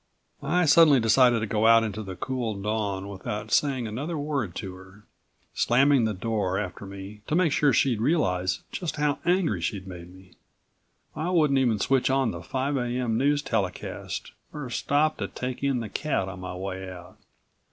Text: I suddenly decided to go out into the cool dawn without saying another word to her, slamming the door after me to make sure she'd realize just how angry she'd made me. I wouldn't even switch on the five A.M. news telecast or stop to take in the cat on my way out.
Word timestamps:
I 0.41 0.65
suddenly 0.65 0.99
decided 0.99 1.41
to 1.41 1.45
go 1.45 1.67
out 1.67 1.83
into 1.83 2.01
the 2.01 2.15
cool 2.15 2.59
dawn 2.59 3.07
without 3.07 3.51
saying 3.51 3.85
another 3.85 4.17
word 4.17 4.55
to 4.55 4.73
her, 4.73 5.03
slamming 5.53 6.05
the 6.05 6.13
door 6.15 6.57
after 6.57 6.87
me 6.87 7.21
to 7.27 7.35
make 7.35 7.51
sure 7.51 7.71
she'd 7.71 8.01
realize 8.01 8.63
just 8.71 8.95
how 8.95 9.19
angry 9.25 9.61
she'd 9.61 9.85
made 9.85 10.11
me. 10.11 10.33
I 11.15 11.29
wouldn't 11.29 11.59
even 11.59 11.77
switch 11.77 12.09
on 12.09 12.31
the 12.31 12.41
five 12.41 12.77
A.M. 12.77 13.15
news 13.19 13.43
telecast 13.43 14.31
or 14.51 14.71
stop 14.71 15.17
to 15.17 15.27
take 15.27 15.61
in 15.61 15.81
the 15.81 15.87
cat 15.89 16.27
on 16.27 16.39
my 16.39 16.55
way 16.55 16.89
out. 16.91 17.19